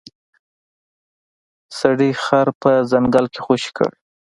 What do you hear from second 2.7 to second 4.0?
ځنګل کې خوشې کړ.